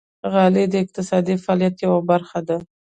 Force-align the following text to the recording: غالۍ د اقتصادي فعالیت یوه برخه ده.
غالۍ 0.31 0.65
د 0.69 0.75
اقتصادي 0.83 1.35
فعالیت 1.43 1.75
یوه 1.85 1.99
برخه 2.11 2.39
ده. 2.47 2.57